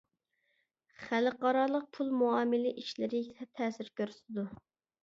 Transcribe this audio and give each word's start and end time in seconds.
خەلقئارالىق 1.01 1.85
پۇل 1.99 2.11
مۇئامىلە 2.23 2.73
ئىشلىرى 2.83 3.25
تەسىر 3.45 3.97
كۆرسىتىدۇ. 4.03 4.51